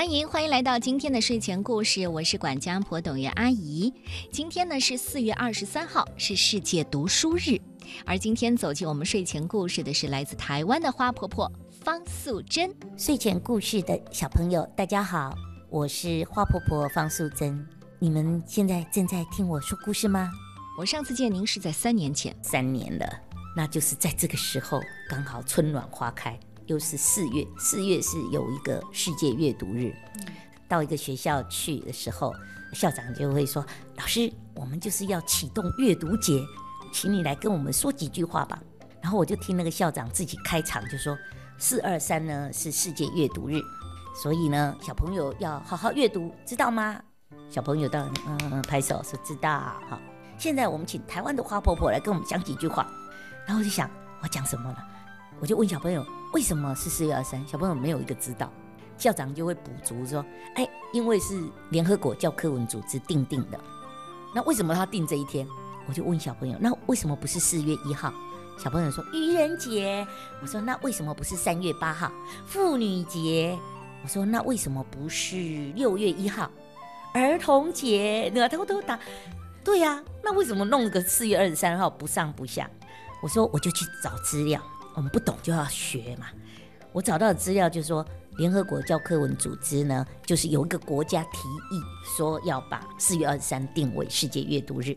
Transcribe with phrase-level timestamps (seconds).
[0.00, 3.92] 欢迎欢迎来到今天的睡前故事，我是管家婆董月阿姨。
[4.32, 7.60] 今天呢是四月二十三号，是世界读书日。
[8.06, 11.52] 而今天走进我们睡前故事的是来自台湾的花婆婆
[11.82, 12.74] 方素珍。
[12.96, 15.36] 睡前故事的小朋友，大家好，
[15.68, 17.62] 我是花婆婆方素珍。
[17.98, 20.30] 你们现在正在听我说故事吗？
[20.78, 23.06] 我上次见您是在三年前，三年了，
[23.54, 24.80] 那就是在这个时候，
[25.10, 26.40] 刚好春暖花开。
[26.70, 29.92] 又是四月，四月是有一个世界阅读日。
[30.68, 32.32] 到一个学校去的时候，
[32.72, 33.66] 校长就会说
[33.98, 36.40] ：“老师，我们就是要启动阅读节，
[36.92, 38.62] 请你来跟我们说几句话吧。”
[39.02, 41.18] 然后我就听那个校长自己开场，就说
[41.58, 43.60] ：“四二三呢是世界阅读日，
[44.22, 47.02] 所以呢小朋友要好好阅读，知道吗？”
[47.50, 49.50] 小朋友当然嗯嗯拍手说知道。
[49.88, 50.00] 好，
[50.38, 52.88] 现在我们请台湾的花婆婆来跟我们讲几句话。
[53.44, 53.90] 然后我就想，
[54.22, 54.86] 我讲什么了？
[55.40, 56.06] 我就问小朋友。
[56.32, 57.44] 为什么是四月二三？
[57.44, 58.52] 小朋友没有一个知道，
[58.96, 63.58] 校长就会补足说：“哎，因为是联合国教科文组织定定的。
[64.32, 65.44] 那为什么他定这一天？”
[65.88, 68.14] 我就问小朋友：“那为什么不是四月一号？”
[68.62, 70.06] 小朋友说：“愚人节。”
[70.40, 72.12] 我说：“那为什么不是三月八号？
[72.46, 73.58] 妇女节？”
[74.04, 75.36] 我说：“那为什么不是
[75.74, 76.48] 六月一号？
[77.12, 78.96] 儿童节？”那偷偷答
[79.64, 82.70] ：“对呀，那为什么弄个四月二十三号不上不下？”
[83.20, 84.62] 我说：“我就去找资料。”
[84.94, 86.26] 我们不懂就要学嘛。
[86.92, 88.04] 我找到的资料就是说，
[88.36, 91.38] 联合国教科文组织呢，就是有一个国家提
[91.70, 91.80] 议
[92.16, 94.96] 说要把四月二十三定为世界阅读日。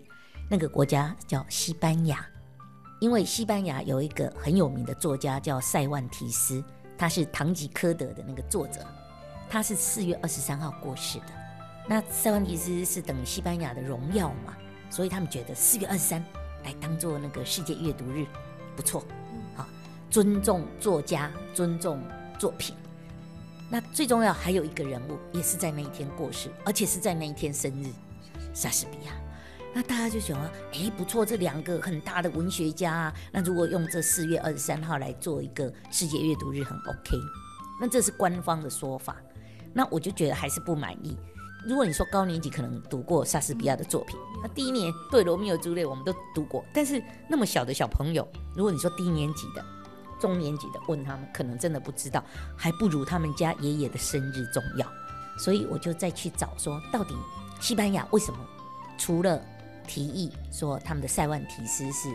[0.50, 2.26] 那个国家叫西班牙，
[3.00, 6.64] 因为西班牙有一个很有名的作家叫塞万提斯，
[6.98, 8.86] 他是《堂吉诃德》的那个作者，
[9.50, 11.26] 他是四月二十三号过世的。
[11.88, 14.56] 那塞万提斯是等于西班牙的荣耀嘛，
[14.90, 16.24] 所以他们觉得四月二十三
[16.64, 18.26] 来当做那个世界阅读日
[18.76, 19.04] 不错。
[20.14, 22.00] 尊重作家，尊重
[22.38, 22.76] 作品。
[23.68, 27.88] 那最重要还有一个人物，也是在那一天过世，而且是在那一天生日，
[28.54, 29.14] 莎士比亚。
[29.74, 37.18] 那大家就想啊，哎，不错，这两个很大的文学家啊，那如果用这四月二十三号来做一个世界阅读日，很 OK。
[37.82, 39.16] 那这是官方的说法。
[39.74, 41.18] 那我就觉得还是不满意。
[41.68, 49.66] 如果你说高年级可能读过莎士比亚的作品，那第一年对罗密欧朱丽我们都读过，但是那么小的小朋友，如果你说低年级的。
[50.24, 52.24] 中年级的问他们，可能真的不知道，
[52.56, 54.88] 还不如他们家爷爷的生日重要。
[55.38, 57.14] 所以我就再去找，说到底
[57.60, 58.40] 西班牙为什么？
[58.98, 59.42] 除了
[59.86, 62.10] 提议说他们的塞万提斯是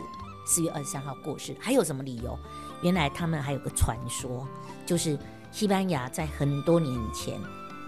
[0.46, 2.02] 四月二十三号过世，还有什么？
[2.02, 2.38] 理由？
[2.80, 4.48] 原来他们还有个传说，
[4.86, 5.18] 就是
[5.52, 7.38] 西班牙在很多年以前，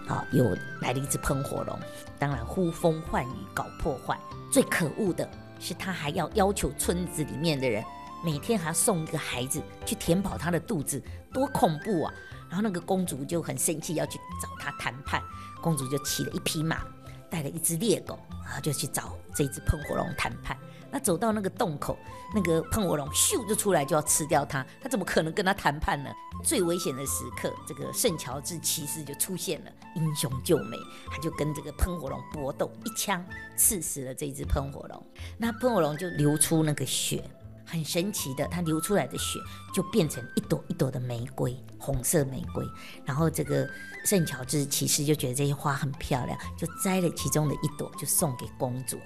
[0.06, 0.44] 啊，有
[0.82, 1.78] 来了一只喷火龙，
[2.18, 4.20] 当然呼风唤雨搞破坏。
[4.52, 5.26] 最可恶的
[5.58, 7.82] 是，他还要要求村子里面的人。
[8.22, 12.14] 每天还要送一个孩子去填饱他的肚子，多恐怖啊！
[12.48, 15.22] 然后那个公主就很生气，要去找他谈判。
[15.62, 16.82] 公主就骑了一匹马，
[17.30, 20.56] 带了一只猎狗，然后就去找这只喷火龙谈判。
[20.92, 21.96] 那走到那个洞口，
[22.34, 24.66] 那个喷火龙咻就出来，就要吃掉他。
[24.82, 26.10] 他怎么可能跟他谈判呢？
[26.42, 30.76] 最危险的时刻，这个圣乔治骑士就出现了，英雄救美，
[31.08, 33.24] 他就跟这个喷火龙搏斗，一枪
[33.56, 35.06] 刺死了这只喷火龙。
[35.38, 37.22] 那喷火龙就流出那个血。
[37.70, 39.38] 很神奇的，它流出来的血
[39.72, 42.66] 就变成一朵一朵的玫瑰，红色玫瑰。
[43.04, 43.68] 然后这个
[44.04, 48.98] 圣乔治骑士就觉得这些花很漂亮，就摘了其中的一朵，就送给公主。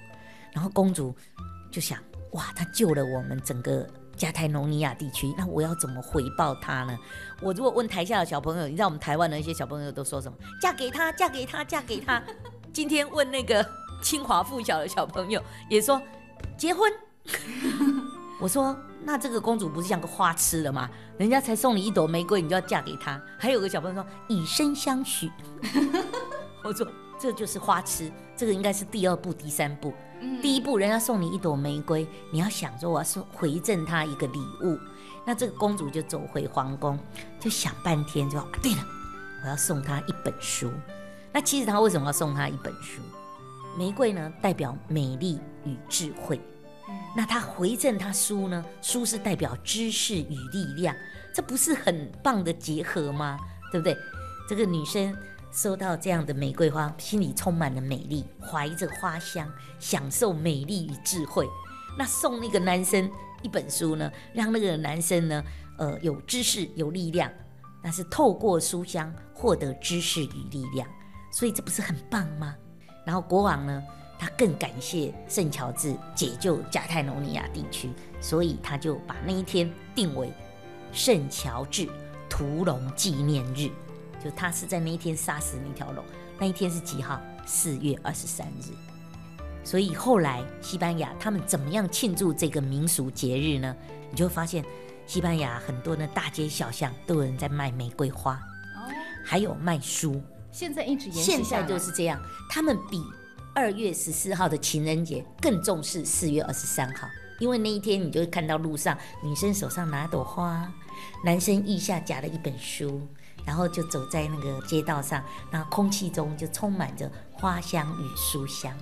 [0.51, 1.15] 然后公主
[1.71, 1.99] 就想：
[2.31, 3.87] 哇，他救了我们整个
[4.17, 6.97] 加泰罗尼亚地区，那我要怎么回报他呢？
[7.41, 10.37] 我如果问台下的小朋友，你知道我们台湾的一些小朋友都说什么？
[10.59, 12.23] 嫁给他，嫁给他，嫁给他。
[12.73, 13.63] 今天问那个
[14.01, 16.01] 清华附小的小朋友，也说
[16.57, 16.91] 结婚。
[18.45, 20.87] 我说，那这个公主不是像个花痴了吗？
[21.17, 23.19] 人家才送你一朵玫瑰，你就要嫁给他。
[23.39, 25.31] 还有个小朋友说以身相许，
[26.63, 26.87] 我说
[27.19, 28.11] 这就是花痴。
[28.37, 29.91] 这个应该是第二步、第三步。
[30.43, 34.77] 第一步，人家送你一朵玫瑰，你要想说我要送回赠他一个礼物。
[35.25, 36.99] 那这个公主就走回皇宫，
[37.39, 38.85] 就想半天，就对了，
[39.43, 40.69] 我要送他一本书。
[41.33, 43.01] 那其实他为什么要送他一本书？
[43.75, 46.39] 玫瑰呢，代表美丽与智慧。
[47.15, 48.63] 那他回赠他书呢？
[48.81, 50.95] 书是代表知识与力量，
[51.33, 53.39] 这不是很棒的结合吗？
[53.71, 53.97] 对不对？
[54.47, 55.15] 这个女生
[55.51, 61.47] 收到这样的玫瑰花，心里充满了美丽，怀着花香，享受美丽与智慧。
[61.97, 63.09] 那送那个男生
[63.41, 65.43] 一本书呢，让那个男生呢，
[65.77, 67.31] 呃，有知识有力量，
[67.81, 70.87] 那是透过书香获得知识与力量，
[71.31, 72.53] 所以这不是很棒吗？
[73.05, 73.81] 然后国王呢？
[74.17, 77.89] 他更感谢圣乔治解救加泰罗尼亚地区，
[78.21, 80.31] 所以他就把那一天定为
[80.91, 81.89] 圣乔治
[82.29, 83.69] 屠龙纪念日，
[84.23, 86.03] 就他是在那一天杀死那条龙。
[86.37, 87.21] 那一天是几号？
[87.45, 88.73] 四月二十三日。
[89.63, 93.75] 所以后来西班牙他们怎么样庆祝这个民俗节日呢？
[94.09, 94.63] 你就会发现，
[95.05, 98.89] 西班牙很多的大街小巷都有人在卖玫瑰花，哦，
[99.23, 100.21] 还有卖书。
[100.51, 103.03] 现在一直延续现在就是这样，他们比
[103.55, 107.07] 二月十四号的情人节更重视四月二十三号，
[107.39, 110.69] 因为那一天你就会看到路上女生手上拿朵花，
[111.23, 113.01] 男生腋下夹了一本书，
[113.45, 118.73] 然后就走在那个街道上，那空气中就充满着花香与书香。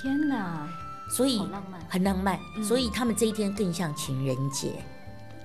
[0.00, 0.68] 天哪！
[1.10, 1.42] 所以
[1.88, 2.38] 很浪漫。
[2.62, 4.72] 所以他们这一天更像情人节。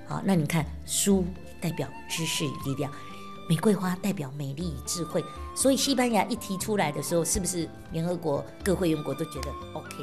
[0.05, 1.25] 好，那你看，书
[1.59, 2.91] 代表知识与力量。
[3.49, 5.23] 玫瑰花代表美丽与智慧，
[5.55, 9.95] 所以西班牙一提出来的时候，是不是联合国各会员国都觉得 OK？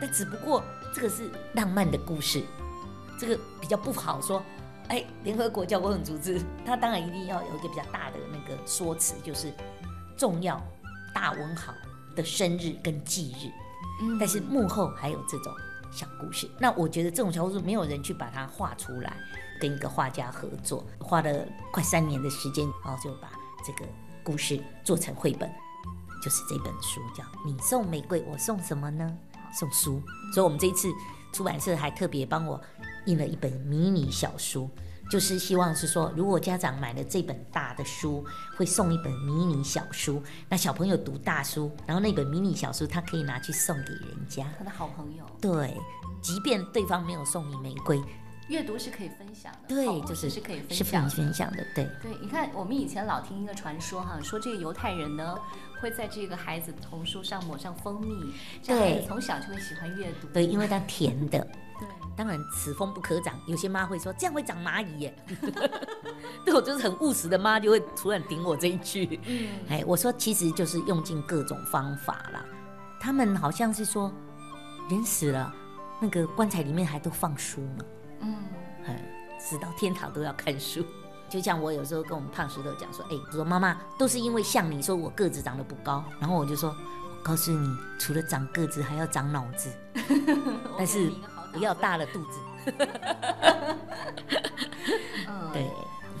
[0.00, 0.62] 但只不过
[0.94, 2.42] 这个是浪漫的故事，
[3.18, 4.42] 这个比较不好说。
[4.88, 9.52] 哎，联合国教科文组织，它当然一定要有一个比较大的那个说辞，就是
[10.16, 10.60] 重要
[11.14, 11.72] 大文豪
[12.16, 13.50] 的生日跟忌日。
[14.02, 15.52] 嗯，但是幕后还有这种
[15.92, 16.50] 小故事。
[16.58, 19.16] 那我觉得这种小故事没有人去把它画出来。
[19.60, 23.30] 跟一个画家合作，花了快三年的时间，然后就把
[23.64, 23.84] 这个
[24.24, 25.48] 故事做成绘本，
[26.22, 29.16] 就是这本书叫《你送玫瑰，我送什么呢？
[29.52, 30.00] 送书》。
[30.34, 30.88] 所以，我们这一次
[31.32, 32.60] 出版社还特别帮我
[33.06, 34.70] 印了一本迷你小书，
[35.10, 38.24] 就是希望是说，如果家长买了这本大的书，
[38.56, 40.22] 会送一本迷你小书。
[40.48, 45.24] 那小朋友读大书，然后那本迷你小书他可以拿去送给人家，他的好朋友。
[45.40, 45.76] 对，
[46.22, 48.00] 即便对方没有送你玫瑰。
[48.50, 51.88] 阅读是可以分享的，对，就是是可以分享分享的，对。
[52.02, 55.38] 对，你看，我们以前老听一个传说哈，说这个犹太人呢
[55.80, 61.38] 会在这个孩子童书上抹上蜂蜜，这孩子，从小就会喜欢阅读，对，因为它甜的。
[61.78, 65.14] 对，当然此风不可长，有些妈会说这样会长蚂蚁耶。
[66.44, 69.20] 对我就是很务实的妈，就会突然顶我这一句。
[69.26, 72.44] 嗯，哎，我说其实就是用尽各种方法啦。
[72.98, 74.12] 他们好像是说
[74.90, 75.54] 人死了，
[76.00, 77.84] 那个棺材里面还都放书呢。
[78.20, 78.36] 嗯，
[79.38, 80.84] 死到天堂都要看书。
[81.30, 89.70] 就像我有时候跟我们胖石头讲说，哎，我说妈妈都是因为像你说我个子长得不高，然后我就说，我告诉你，除了长个子，还要长脑子，
[90.76, 91.12] 但是
[91.52, 92.40] 不要大了肚子。
[95.28, 95.70] 嗯，对，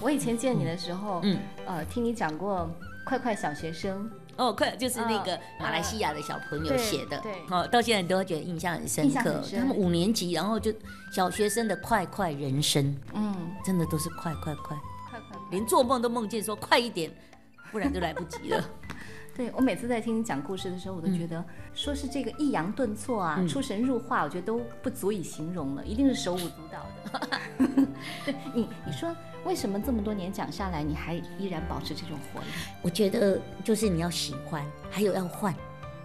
[0.00, 2.70] 我以前见你的时候，嗯，呃，听你讲过
[3.04, 4.08] 快快小学生。
[4.40, 9.42] 哦，快就是那个马来西亚的小朋友写的，对，哦，到现在都会觉得印象很深刻。
[9.54, 10.72] 他们五年级，然后就
[11.12, 14.74] 小学生的快快人生，嗯，真的都是快快快，
[15.10, 17.10] 快快，连做梦都梦见说快一点，
[17.70, 18.64] 不然就来不及了。
[19.36, 21.42] 对我每次在听你讲故事的时候，我都觉得
[21.74, 27.30] 说是这个抑扬顿挫啊，出神入化，我觉得都不足以形容了，一定是手舞足蹈的。
[28.30, 29.14] 对 你，你说。
[29.46, 32.46] 为什么这么多年讲下来，你还依然保持这种活力？
[32.82, 35.54] 我觉得就是你要喜欢，还有要换。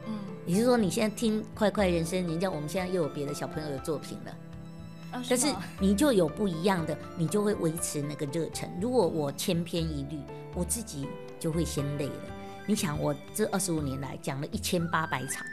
[0.07, 0.13] 嗯，
[0.45, 5.21] 也就是说，你现在听《快快人生》，人家我们现在又有别的小朋友的作品了。
[5.27, 8.69] 但是你就有不一样的，你就会维持那个热忱。
[8.79, 10.17] 如果我千篇一律，
[10.53, 11.05] 我自己
[11.37, 12.23] 就会先累了。
[12.65, 15.45] 你想，我这二十五年来讲了一千八百场，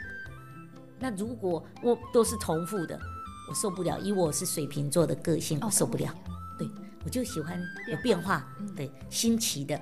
[0.99, 2.97] 那如果我都是重复的，
[3.49, 3.99] 我受不了。
[3.99, 6.09] 以我是水瓶座的个性，我受不了。
[6.25, 6.33] 对。
[7.13, 8.43] 我就喜欢有变化，
[8.75, 9.79] 对新奇的，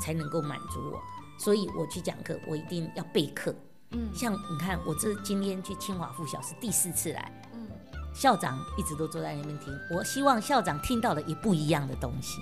[0.00, 0.98] 才能够满足我。
[1.38, 3.54] 所以我去讲课，我一定要备课。
[3.90, 7.68] 嗯，像你看，我这今天去清华附小是第四次来，嗯，
[8.14, 9.78] 校长一直都坐在那边听。
[9.90, 12.40] 我希望校长听到的也不一样的东西。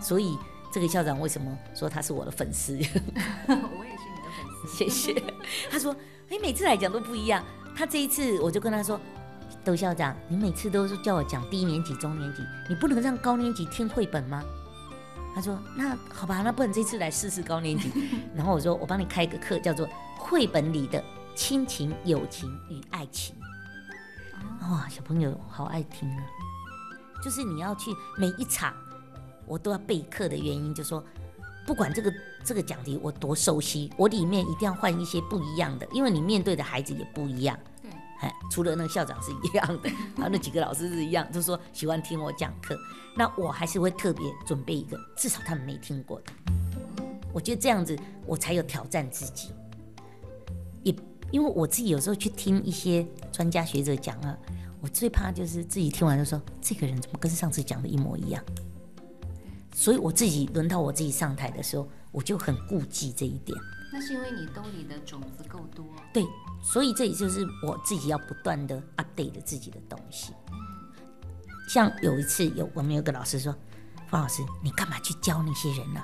[0.00, 0.38] 所以
[0.72, 2.72] 这个校长为什么说他是我的粉丝？
[3.46, 5.22] 我也是你的粉丝，谢谢。
[5.70, 5.94] 他说，
[6.30, 7.44] 你每次来讲都不一样。
[7.76, 8.98] 他这一次我就跟他说。
[9.68, 14.42] 窦校长，你每次都是叫我讲低年级、中年级，你不能让高年级听绘本吗？
[15.34, 17.92] 他说：“那好吧，那不然这次来试试高年级。
[18.34, 23.36] ”然后我说：“我帮你开一个课，叫做《绘本里的亲情、友情与爱情》。”
[24.72, 26.24] 哇，小朋友好爱听啊！
[27.22, 28.72] 就是你要去每一场，
[29.44, 31.04] 我都要备课的原因，就说
[31.66, 32.10] 不管这个
[32.42, 37.54] 这个讲题我多熟悉，我里面一定要换一些不一样的，因为你面对的孩子也不一样。
[38.20, 42.78] 哎，除了那个校长是一样的，然后那几个老师是一样，就说喜欢听我讲课。
[43.16, 46.32] 那我还是会特别准备一个，至少他们没听过的。
[47.32, 47.96] 我觉得这样子
[48.26, 49.50] 我才有挑战自己。
[50.82, 50.94] 也
[51.30, 54.36] 因为我自己有时候去听一些专家学者讲啊，
[54.80, 58.42] 我最怕就是自己听完就说这个人怎么跟上次讲的一模一样。
[59.74, 63.56] 所以我自己轮到我自己上台的时候，我就很顾忌这一点。
[63.98, 65.84] 那是因为你兜里的种子够多。
[66.14, 66.24] 对。
[66.62, 70.32] 所以这也就是我自己要不断的 update 自己的东西。
[71.68, 73.54] 像有一次有我们有个老师说，
[74.08, 76.02] 方老师你干嘛去教那些人呢？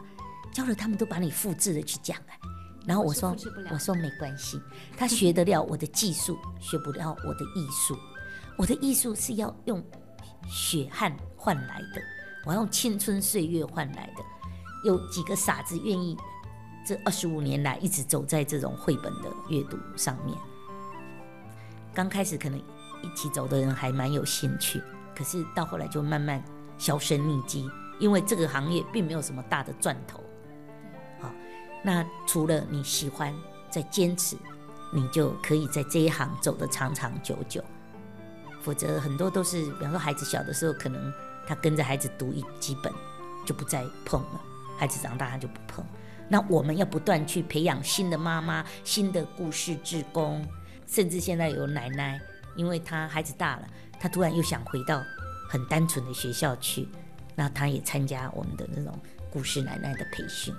[0.52, 2.38] 教了他们都把你复制的去讲哎。
[2.86, 3.34] 然后我说
[3.70, 4.60] 我说没关系，
[4.96, 7.96] 他学得了我的技术，学不了我的艺术。
[8.56, 9.84] 我的艺术是要用
[10.48, 12.02] 血汗换来的，
[12.44, 14.22] 我要用青春岁月换来的。
[14.84, 16.16] 有几个傻子愿意
[16.84, 20.36] 这二十五年来一直走在这种绘本的阅读上面？
[21.94, 22.58] 刚开始可能
[23.02, 24.82] 一起走的人还蛮有兴趣，
[25.16, 26.42] 可是到后来就慢慢
[26.76, 30.20] 销声匿迹，因为这个行业并没有什么大的赚头。
[31.20, 31.30] 好，
[31.82, 33.34] 那除了你喜欢
[33.70, 34.36] 在坚持，
[34.92, 37.64] 你就可以在这一行走得长长久久。
[38.60, 41.12] 否则很多都是，比方说孩子小的时候，可能
[41.46, 42.92] 他跟着孩子读一几本，
[43.46, 44.40] 就不再碰了。
[44.76, 45.84] 孩子长大他就不碰。
[46.28, 50.46] 那我们要不断去培养新的妈妈、新的故事志工，
[50.86, 52.20] 甚至现在有奶奶，
[52.56, 53.68] 因为她孩子大了，
[54.00, 55.02] 她突然又想回到
[55.48, 56.88] 很单纯的学校去，
[57.34, 58.98] 那她也参加我们的那种
[59.30, 60.54] 故事奶奶的培训，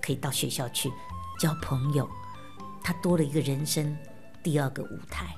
[0.00, 0.90] 可以到学校去
[1.38, 2.08] 交朋友，
[2.82, 3.96] 她多了一个人生
[4.42, 5.34] 第二个舞台。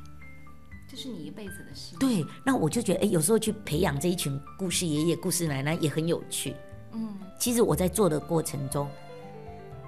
[0.88, 1.96] 这是你一辈子的事。
[1.98, 6.54] 对，那我就觉得，哎，有时候去培养这一群故事爷爷、故事奶奶也很有趣。
[6.92, 8.90] 嗯，其实我在做的过程中，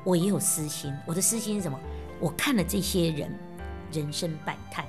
[0.04, 0.94] 我也有私心。
[1.06, 1.80] 我的私心是什么？
[2.20, 3.36] 我看了这些人
[3.90, 4.86] 人生百态，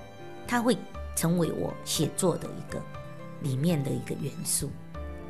[0.47, 0.77] 他会
[1.15, 2.81] 成为我写作的一个
[3.41, 4.69] 里面的一个元素。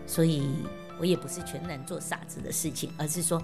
[0.05, 0.65] 所以
[0.99, 3.41] 我也不是全然做傻子的事情，而是说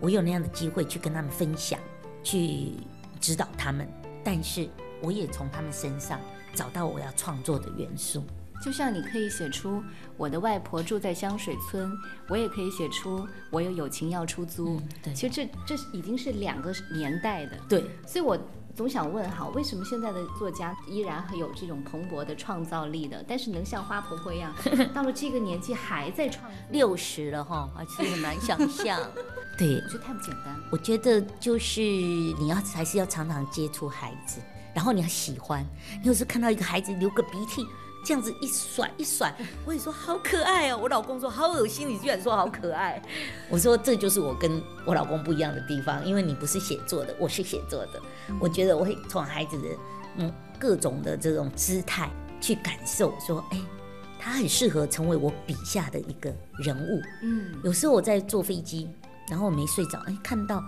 [0.00, 1.78] 我有那样的机会去跟他们分享，
[2.22, 2.72] 去
[3.20, 3.88] 指导他们，
[4.24, 4.68] 但是
[5.02, 6.18] 我也从他们身上
[6.54, 8.24] 找到我要创作的元素。
[8.62, 9.82] 就像你可以写出
[10.16, 11.92] 我的外婆住在香水村，
[12.28, 14.76] 我也可以写出我有友情要出租。
[14.76, 17.58] 嗯对其实这这已经是两个年代的。
[17.68, 18.38] 对，所以我
[18.74, 24.52] 总想问哈，为什么现在的作家依然很有这种蓬勃的创造力的，但是能像花婆婆一样，
[24.94, 28.98] 到了这个年纪还在创，六十了哈，而且很难想象。
[29.56, 30.64] 对我，觉得太不简单了。
[30.72, 34.40] 我觉得就是你要还是要常常接触孩子，
[34.74, 35.64] 然后你要喜欢。
[36.02, 37.64] 你有时候看到一个孩子流个鼻涕，
[38.04, 39.34] 这样子一甩一甩，
[39.64, 40.78] 我也说好可爱哦。
[40.80, 43.02] 我老公说好恶心，你居然说好可爱。
[43.48, 48.00] 我说这就是我跟我老公不一样的地方，因为你不是写作的，我是写作的。
[48.38, 49.68] 我觉得我会从孩子的
[50.18, 53.60] 嗯各种的这种姿态去感受，说哎，
[54.18, 57.02] 他很适合成为我笔下的一个人物。
[57.22, 58.90] 嗯，有时候我在坐飞机，
[59.28, 60.62] 然后我没睡着，哎，看到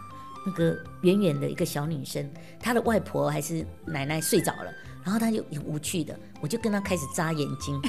[0.47, 2.29] 那个远远的一个小女生，
[2.59, 4.73] 她的外婆还是奶奶睡着了，
[5.07, 7.81] 然后他就很无趣的，我就跟他开始眨眼睛，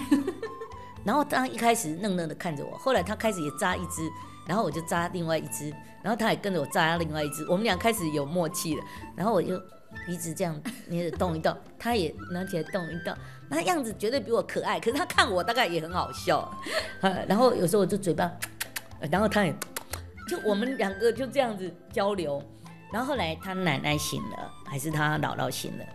[1.04, 4.08] 然后他一开始愣愣的看着我，后来他开始也眨一只，
[4.46, 5.72] 然后我就眨另外一只，
[6.04, 8.84] 然后他也跟着我眨另外一只，我们俩开始有默契了，
[9.16, 9.60] 然后我就
[10.06, 13.12] 鼻子这样捏着动一动，他也拿起来动一动，
[13.50, 16.48] 那样子绝对比我可爱，可是他看我大概也很好笑，
[17.02, 18.32] 呃 然后有时候我就嘴巴，
[19.10, 19.54] 然后他也。
[20.30, 22.44] 就我们两个就这样子交流，
[22.92, 25.86] 然后后来他奶奶醒了，还是他姥姥醒了，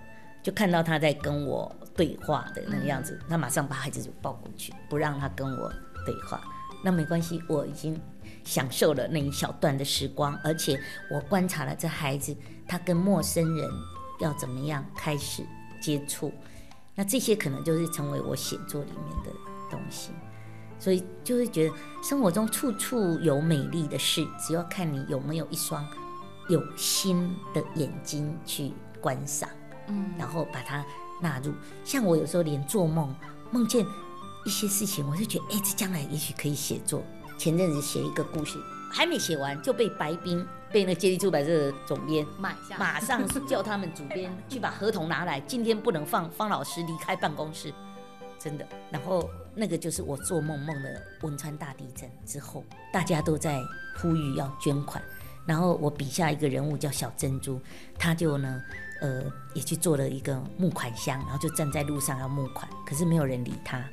[0.42, 5.72] 就看到他在跟我对话的那个样子，他马上把孩子就抱过去，不让他跟我
[6.04, 6.42] 对话。
[6.82, 8.00] 那没关系，我已经
[8.44, 10.80] 享受了那一小段的时光，而且
[11.10, 13.70] 我观察了这孩子他跟陌生人
[14.20, 15.44] 要怎么样开始
[15.80, 16.32] 接触，
[16.94, 19.30] 那这些可能就是成为我写作里面的
[19.70, 20.10] 东西。
[20.80, 25.86] 所以就会觉得生活中处处有美丽的事，只要看你有没有一双
[26.48, 29.48] 有心的眼睛去观赏，
[29.88, 30.84] 嗯，然后把它
[31.20, 31.52] 纳入。
[31.84, 33.14] 像我有时候连做梦
[33.50, 33.84] 梦见
[34.44, 37.02] 一些事情，我就觉得，哎，这将来也许可以写作。
[37.38, 38.58] 前阵子写一个故事，
[38.92, 47.72] 还没写完就被白冰被那接力出版社的总编买下马上叫他们主编去把合同拿来，今天不能放 方老师离开办公室，
[48.38, 48.66] 真的。
[48.90, 53.60] 然后那个就是我做梦梦的汶川大地震之后，大家都在
[54.00, 55.02] 呼吁要捐款，
[55.46, 57.60] 然后我笔下一个人物叫小珍珠，
[57.98, 58.62] 他就呢，
[59.02, 63.84] 呃，也去做了一个募款箱，然后就站在路上要募款，可是没有人理他，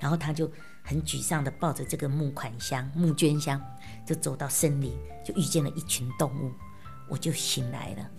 [0.00, 0.50] 然后他就
[0.82, 3.62] 很沮丧的抱着这个募款箱、募捐箱，
[4.04, 4.92] 就走到森林，
[5.24, 6.50] 就遇见了一群动物，
[7.08, 8.10] 我就醒来了。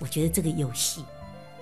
[0.00, 1.04] 我觉得这个游戏，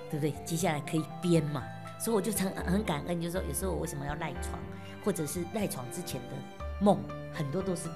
[0.09, 0.33] 对不对？
[0.43, 1.63] 接下来可以编嘛，
[1.99, 4.59] 所以我就很很感恩，就说有时候我为什么要赖床，
[5.05, 6.35] 或者是赖床之前的
[6.83, 6.97] 梦，
[7.31, 7.87] 很多都是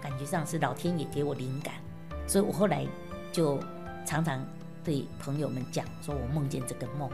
[0.00, 1.74] 感觉上是老天爷给我灵感，
[2.26, 2.86] 所以我后来
[3.30, 3.62] 就
[4.06, 4.42] 常常
[4.84, 7.10] 对朋友们讲，说我梦见这个梦，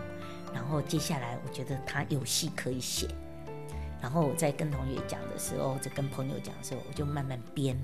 [0.52, 3.08] 然后接下来我觉得他有戏可以写，
[4.00, 7.78] 然后我在跟同学讲的时候，在跟朋友讲的时候，我就慢慢编。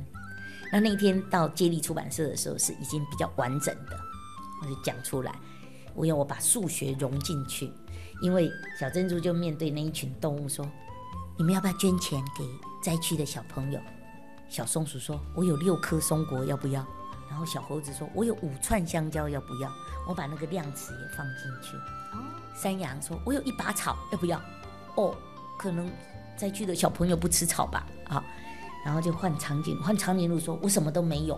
[0.72, 3.98] 那那天到接力出版社的时候，是已经比较完整的，
[4.62, 5.32] 我就讲出来。
[5.94, 7.70] 我要我把数学融进去，
[8.20, 8.50] 因为
[8.80, 10.68] 小珍珠就面对那一群动物说
[11.38, 12.44] ：“你们要不要捐钱给
[12.82, 13.80] 灾区的小朋友？”
[14.48, 16.84] 小松鼠说：“我有六颗松果，要不要？”
[17.34, 19.68] 然后小猴子说：“我有五串香蕉，要不要？”
[20.06, 21.76] 我把那个量词也放进去。
[22.54, 24.40] 山羊说：“我有一把草，要不要？”
[24.94, 25.16] 哦，
[25.58, 25.90] 可能
[26.36, 27.84] 灾区的小朋友不吃草吧？
[28.06, 28.22] 啊，
[28.86, 31.36] 然后就换长颈，换长颈鹿说：“我什么都没有。”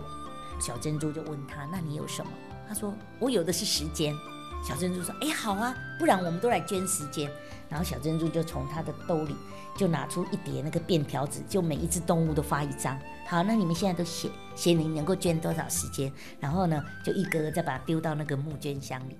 [0.61, 2.31] 小珍珠就问他：“那你有什么？”
[2.69, 4.15] 他说：“我有的是时间。”
[4.63, 7.31] 小珍珠说：“哎，好啊，不然我们都来捐时间。”
[7.69, 9.35] 然后小珍珠就从他的兜里
[9.75, 12.97] 就拿出一叠那个便条纸，就每一只动物都发一张。
[13.27, 19.17] 好，那你们现在都写写你能够捐多少时间，然后呢，就一个个再把它丢到那个募捐箱里，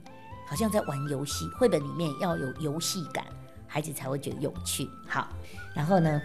[0.47, 1.45] 好像在玩游戏。
[1.57, 3.25] 绘本里面要有游戏感，
[3.67, 4.89] 孩子才会觉得有趣。
[5.07, 5.27] 好，
[5.75, 6.21] 然后呢，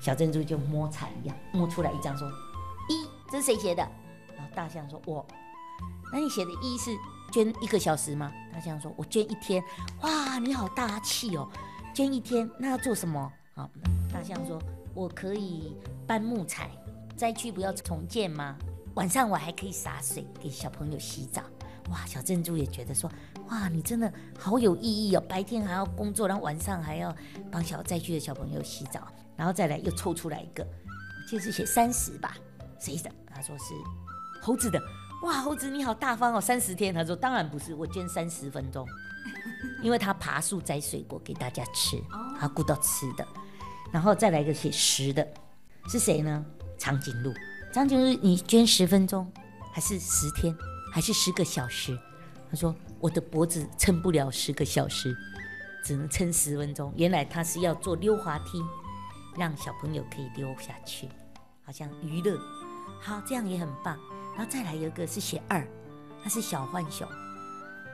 [0.00, 2.28] 小珍珠就摸彩一样摸出来一张，说
[2.90, 3.82] ：“一，这是谁写的？”
[4.36, 5.24] 然后大象说：“我。”
[6.12, 6.90] 那你写的一是
[7.30, 8.32] 捐一个小时吗？
[8.52, 9.62] 大象说：“我捐一天。”
[10.02, 11.48] 哇，你好大气哦！
[11.94, 13.32] 捐一天，那要做什么？
[13.54, 13.70] 好，
[14.12, 14.60] 大象说
[14.94, 16.70] ：“我可以搬木材。
[17.16, 18.56] 灾区不要重建吗？
[18.94, 21.42] 晚上我还可以洒水给小朋友洗澡。”
[21.90, 23.10] 哇，小珍珠也觉得说
[23.48, 25.24] ：“哇，你真的好有意义哦！
[25.28, 27.14] 白天还要工作，然后晚上还要
[27.50, 30.66] 帮小灾区的小朋友洗澡，然后再来又抽出来一个，
[31.28, 32.36] 就是写三十吧？
[32.78, 33.10] 谁的？
[33.34, 33.74] 他说是
[34.40, 34.80] 猴子的。”
[35.22, 36.40] 哇，猴子你好大方哦！
[36.40, 38.86] 三十天，他说当然不是，我捐三十分钟，
[39.82, 42.02] 因为他爬树摘水果给大家吃，
[42.38, 43.26] 他顾到吃的，
[43.92, 45.26] 然后再来一个写十的，
[45.88, 46.44] 是谁呢？
[46.78, 47.34] 长颈鹿，
[47.70, 49.30] 长颈鹿你捐十分钟，
[49.74, 50.56] 还是十天，
[50.90, 51.98] 还是十个小时？
[52.50, 55.14] 他说我的脖子撑不了十个小时，
[55.84, 56.90] 只能撑十分钟。
[56.96, 58.62] 原来他是要做溜滑梯，
[59.36, 61.06] 让小朋友可以溜下去，
[61.62, 62.40] 好像娱乐，
[63.02, 63.98] 好，这样也很棒。
[64.36, 65.66] 然后再来有一个是写二，
[66.22, 67.06] 他是小浣熊。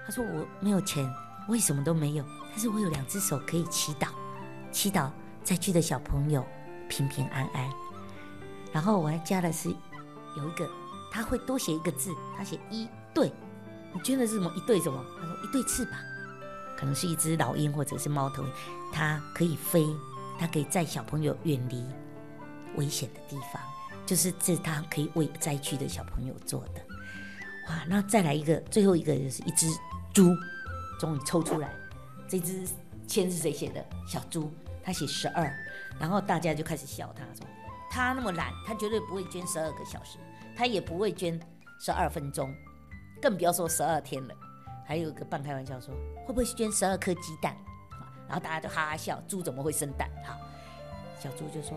[0.07, 1.13] 他说我没有钱，
[1.49, 4.09] 我什么都没有，但是我有两只手可以祈祷，
[4.71, 5.11] 祈祷
[5.43, 6.47] 灾区的小朋友
[6.89, 7.71] 平平安安。
[8.73, 9.69] 然后我还加的是
[10.37, 10.71] 有一个，
[11.11, 13.33] 他会多写一个字，他写一对。
[13.93, 14.53] 你捐的是什么？
[14.55, 15.03] 一对什么？
[15.19, 15.99] 他说一对翅膀，
[16.77, 18.53] 可能是一只老鹰或者是猫头鹰，
[18.93, 19.87] 它可以飞，
[20.39, 21.85] 它可以载小朋友远离
[22.77, 23.61] 危险的地方。
[24.07, 26.81] 就是这，他可以为灾区的小朋友做的，
[27.69, 27.85] 哇！
[27.89, 29.67] 那再来一个，最后一个就是一只
[30.15, 30.33] 猪，
[31.01, 31.75] 终于抽出来，
[32.29, 32.67] 这只
[33.07, 33.85] 签是谁写的？
[34.07, 35.53] 小猪，他写十二，
[35.99, 37.45] 然后大家就开始笑他，说
[37.91, 40.19] 他那么懒，他绝对不会捐十二个小时，
[40.57, 41.39] 他也不会捐
[41.81, 42.55] 十二分钟，
[43.21, 44.35] 更不要说十二天了。
[44.87, 45.93] 还有一个半开玩笑说，
[46.25, 47.57] 会不会捐十二颗鸡蛋？
[48.29, 50.09] 然后大家都哈哈笑，猪怎么会生蛋？
[50.25, 50.39] 好，
[51.19, 51.77] 小猪就说，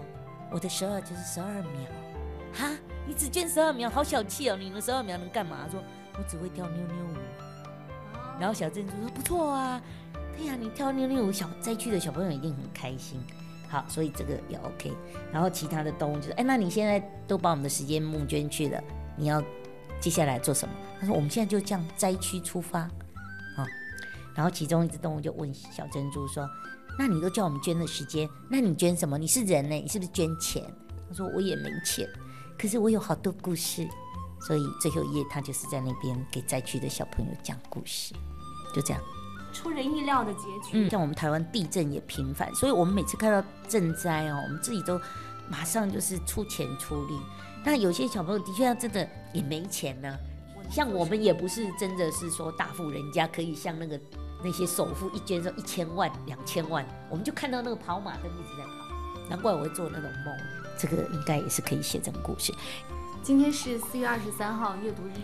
[0.52, 2.09] 我的十二就是十二秒。
[2.54, 2.76] 哈，
[3.08, 4.58] 你只捐十二秒，好小气哦！
[4.58, 5.68] 你们十二秒能干嘛？
[5.70, 5.82] 说，
[6.18, 7.18] 我只会跳妞妞舞。
[8.40, 9.82] 然后小珍珠说，不错啊，
[10.36, 13.20] 对呀，你跳妞妞舞，小灾区的小朋友一定很开心。
[13.68, 14.92] 好，所以这个也 OK。
[15.32, 18.84] 然后其他的动物就说，哎，那你现在都把我们的时间募捐去了，
[19.16, 19.44] 你要
[20.00, 20.74] 接下来做什么？
[21.00, 23.68] 他说，我们现在就这样灾区出发啊。
[24.34, 26.50] 然后其中一只动物就问小珍珠说，
[26.98, 29.18] 那你都叫我们捐的时间，那你捐什么？
[29.18, 30.64] 你是人呢，你是不是捐钱？
[31.08, 32.10] 他说，我也没钱。
[32.60, 33.88] 可是我有好多故事，
[34.42, 38.14] 所以最后一页他就是在那边给灾区的小朋友讲故事，
[38.76, 39.02] 就这样，
[39.54, 40.72] 出人意料的结局。
[40.74, 45.00] 嗯，像我们台湾地震也频繁，所以我们每次看到赈灾哦，我们自己都
[45.50, 47.18] 马上就是出钱出力。
[47.64, 50.18] 但有些小朋友的确真的也没钱呢，
[50.70, 54.00] 像我们也不是真的是说大富人家可以像那个
[54.44, 58.86] 那些首富一捐说一千万两千万，我们就看到那个跑马灯一直在跑，
[59.30, 60.36] 难怪我会做那种梦。
[60.78, 62.54] 这个应该也是可以写成故事。
[63.22, 65.20] 今天是四月二十三号阅读日，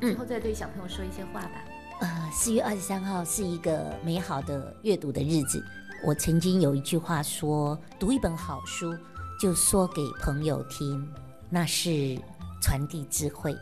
[0.00, 1.64] 最后再对小朋友说一些话吧。
[2.00, 5.64] 呃，四月二十三号是一个美好的阅读的日子。
[6.04, 8.94] 我曾经有一句话说：“读一本好书，
[9.40, 11.08] 就说给朋友听，
[11.48, 12.20] 那是
[12.60, 13.54] 传递智慧；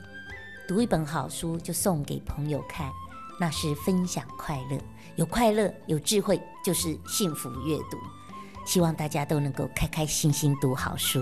[0.66, 2.90] 读一本好书，就送给朋友看，
[3.38, 4.78] 那是分享快乐。
[5.14, 7.98] 有快乐，有智慧，就是幸福阅读。”
[8.64, 11.20] 希望大家都能够开开心心读好书。